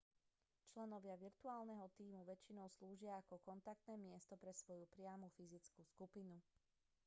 [0.73, 6.35] členovia virtuálneho tímu väčšinou slúžia ako kontaktné miesto pre svoju priamu fyzickú skupinu